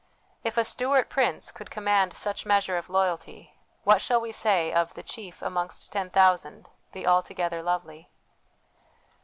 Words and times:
If 0.43 0.57
a 0.57 0.63
Stuart 0.65 1.09
prince 1.11 1.51
could 1.51 1.69
command 1.69 2.15
such 2.17 2.43
measure 2.43 2.75
of 2.75 2.89
loyalty, 2.89 3.53
what 3.83 4.01
shall 4.01 4.19
we 4.19 4.31
say 4.31 4.73
of" 4.73 4.91
the 4.95 5.03
Chief 5.03 5.43
amongst 5.43 5.91
ten 5.91 6.09
thousand, 6.09 6.71
the 6.91 7.05
altogether 7.05 7.61
lovely 7.61 8.09